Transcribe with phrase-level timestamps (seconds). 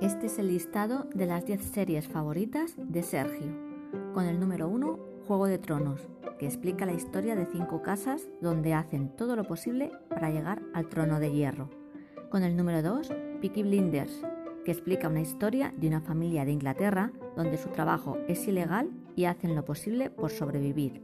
[0.00, 3.54] Este es el listado de las 10 series favoritas de Sergio.
[4.14, 8.72] Con el número 1, Juego de Tronos, que explica la historia de cinco casas donde
[8.72, 11.68] hacen todo lo posible para llegar al trono de hierro.
[12.30, 14.22] Con el número 2, Peaky Blinders,
[14.64, 19.26] que explica una historia de una familia de Inglaterra donde su trabajo es ilegal y
[19.26, 21.02] hacen lo posible por sobrevivir.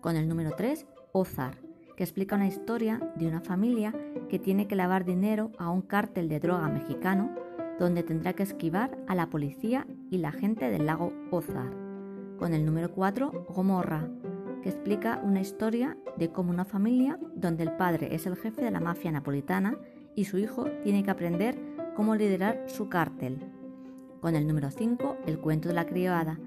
[0.00, 1.63] Con el número 3, Ozark,
[1.96, 3.94] que explica una historia de una familia
[4.28, 7.30] que tiene que lavar dinero a un cártel de droga mexicano
[7.78, 11.74] donde tendrá que esquivar a la policía y la gente del lago Ozark.
[12.38, 14.08] Con el número 4, Gomorra,
[14.62, 18.70] que explica una historia de cómo una familia donde el padre es el jefe de
[18.70, 19.76] la mafia napolitana
[20.14, 21.58] y su hijo tiene que aprender
[21.94, 23.38] cómo liderar su cártel.
[24.20, 26.38] Con el número 5, El cuento de la criada,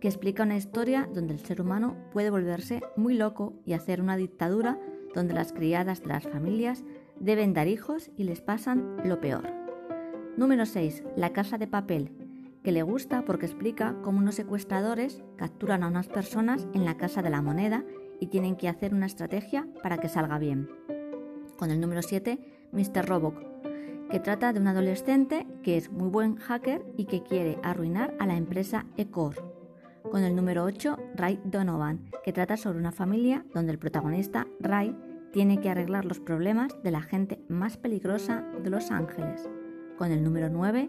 [0.00, 4.16] que explica una historia donde el ser humano puede volverse muy loco y hacer una
[4.16, 4.78] dictadura
[5.14, 6.84] donde las criadas de las familias
[7.18, 9.50] deben dar hijos y les pasan lo peor.
[10.36, 11.04] Número 6.
[11.16, 12.10] La casa de papel,
[12.64, 17.22] que le gusta porque explica cómo unos secuestradores capturan a unas personas en la casa
[17.22, 17.84] de la moneda
[18.20, 20.68] y tienen que hacer una estrategia para que salga bien.
[21.58, 22.38] Con el número 7,
[22.72, 23.06] Mr.
[23.06, 23.54] Robot,
[24.10, 28.26] que trata de un adolescente que es muy buen hacker y que quiere arruinar a
[28.26, 29.54] la empresa Ecor.
[30.10, 34.96] Con el número 8, Ray Donovan, que trata sobre una familia donde el protagonista, Ray,
[35.34, 39.50] tiene que arreglar los problemas de la gente más peligrosa de Los Ángeles.
[39.98, 40.88] Con el número 9,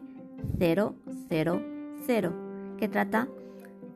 [0.59, 0.95] 000,
[2.77, 3.27] que trata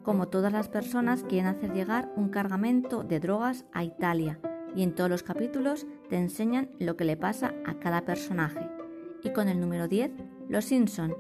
[0.02, 4.39] como todas las personas quieren hacer llegar un cargamento de drogas a Italia
[4.75, 8.67] y en todos los capítulos te enseñan lo que le pasa a cada personaje.
[9.23, 10.13] Y con el número 10,
[10.47, 11.16] Los Simpson,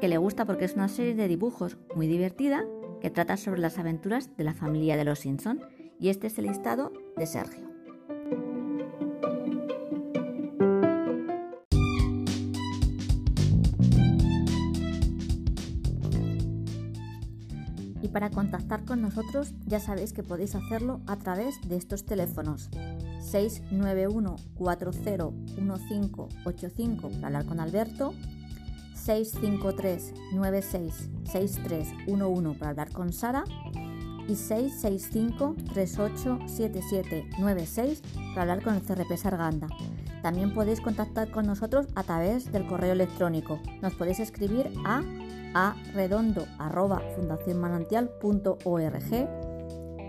[0.00, 2.64] que le gusta porque es una serie de dibujos muy divertida
[3.02, 5.60] que trata sobre las aventuras de la familia de los Simpson
[6.00, 7.65] y este es el listado de Sergio.
[18.06, 22.70] Y para contactar con nosotros ya sabéis que podéis hacerlo a través de estos teléfonos
[23.20, 28.14] 691 401585 para hablar con Alberto,
[28.94, 33.42] 653 96 6311 para hablar con Sara
[34.28, 38.02] y 665 387796
[38.36, 39.66] para hablar con el CRP Sarganda.
[40.22, 43.58] También podéis contactar con nosotros a través del correo electrónico.
[43.82, 45.02] Nos podéis escribir a
[45.54, 49.28] a redondo arroba fundacionmanantial.org,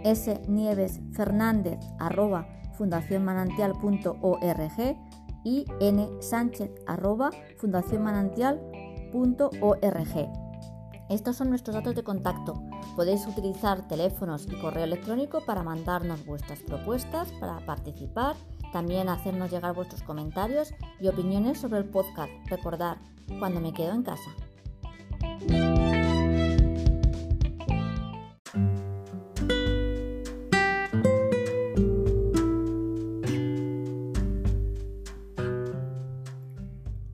[0.04, 4.98] s nieves fernández arroba fundacionmanantial.org
[5.44, 10.48] y n sánchez arroba fundacionmanantial.org.
[11.10, 12.62] Estos son nuestros datos de contacto.
[12.96, 18.36] Podéis utilizar teléfonos y correo electrónico para mandarnos vuestras propuestas, para participar,
[18.74, 22.30] también hacernos llegar vuestros comentarios y opiniones sobre el podcast.
[22.48, 22.98] Recordar,
[23.40, 24.30] cuando me quedo en casa.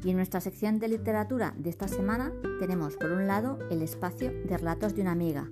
[0.03, 4.31] Y en nuestra sección de literatura de esta semana tenemos por un lado el espacio
[4.43, 5.49] de relatos de una amiga.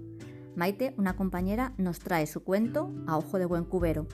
[0.56, 4.08] Maite, una compañera, nos trae su cuento a ojo de buen cubero.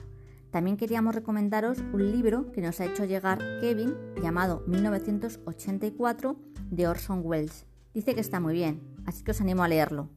[0.50, 6.36] También queríamos recomendaros un libro que nos ha hecho llegar Kevin llamado 1984
[6.70, 7.67] de Orson Welles.
[7.94, 10.08] Dice que está muy bien, así que os animo a leerlo.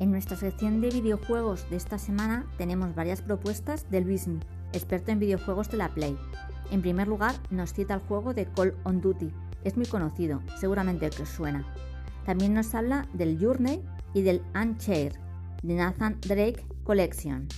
[0.00, 4.40] En nuestra sección de videojuegos de esta semana tenemos varias propuestas de Luismi,
[4.72, 6.18] experto en videojuegos de la Play.
[6.70, 9.30] En primer lugar, nos cita el juego de Call on Duty.
[9.62, 11.64] Es muy conocido, seguramente que os suena.
[12.26, 13.82] También nos habla del Journey
[14.14, 15.14] y del Unchained
[15.62, 17.48] de Nathan Drake Collection.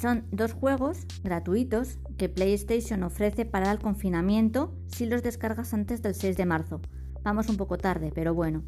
[0.00, 6.14] Son dos juegos gratuitos que PlayStation ofrece para el confinamiento si los descargas antes del
[6.14, 6.80] 6 de marzo.
[7.24, 8.62] Vamos un poco tarde, pero bueno.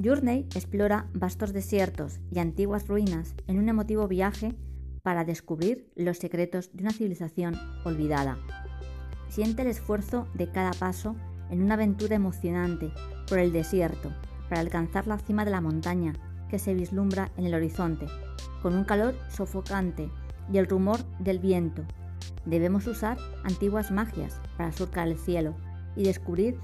[0.00, 4.54] Journey explora vastos desiertos y antiguas ruinas en un emotivo viaje
[5.02, 8.38] para descubrir los secretos de una civilización olvidada.
[9.28, 11.16] Siente el esfuerzo de cada paso
[11.50, 12.92] en una aventura emocionante
[13.28, 14.12] por el desierto
[14.48, 16.12] para alcanzar la cima de la montaña
[16.48, 18.06] que se vislumbra en el horizonte,
[18.62, 20.08] con un calor sofocante
[20.52, 21.82] y el rumor del viento.
[22.44, 25.56] Debemos usar antiguas magias para surcar el cielo
[25.96, 26.58] y descubrir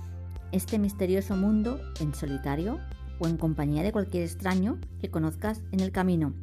[0.52, 2.78] este misterioso mundo en solitario
[3.18, 6.34] o en compañía de cualquier extraño que conozcas en el camino.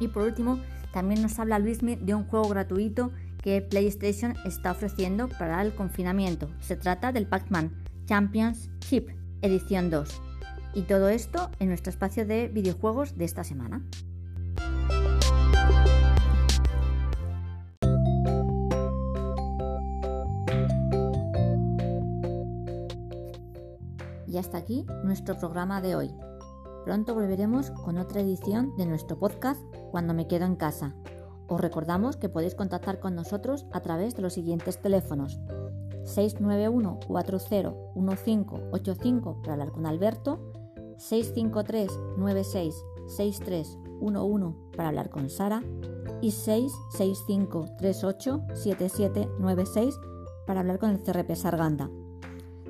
[0.00, 0.60] Y por último,
[0.92, 3.10] también nos habla Luismi de un juego gratuito
[3.42, 6.48] que PlayStation está ofreciendo para el confinamiento.
[6.60, 7.72] Se trata del Pac-Man
[8.06, 9.10] Championship,
[9.42, 10.22] edición 2.
[10.74, 13.82] Y todo esto en nuestro espacio de videojuegos de esta semana.
[24.34, 26.12] Y hasta aquí nuestro programa de hoy.
[26.84, 30.96] Pronto volveremos con otra edición de nuestro podcast Cuando me quedo en casa.
[31.46, 35.38] Os recordamos que podéis contactar con nosotros a través de los siguientes teléfonos
[36.02, 40.40] 691 401585 para hablar con Alberto,
[40.98, 42.74] 653 96
[43.06, 45.62] 6311 para hablar con Sara
[46.20, 49.94] y 665 38 7796
[50.44, 51.88] para hablar con el CRP Sarganda.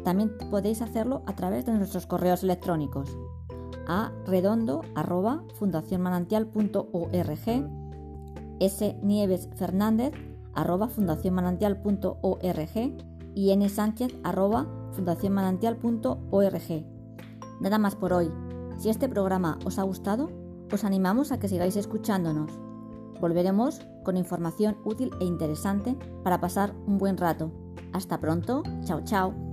[0.05, 3.17] También podéis hacerlo a través de nuestros correos electrónicos
[3.87, 7.71] a redondo arroba fundacionmanantial.org,
[8.61, 10.15] s nieves fernández
[10.55, 13.05] arroba fundacionmanantial.org
[13.35, 16.87] y n sánchez arroba fundacionmanantial.org.
[17.61, 18.31] Nada más por hoy.
[18.79, 20.31] Si este programa os ha gustado,
[20.73, 22.53] os animamos a que sigáis escuchándonos.
[23.21, 27.53] Volveremos con información útil e interesante para pasar un buen rato.
[27.93, 28.63] Hasta pronto.
[28.85, 29.44] Chao, chao.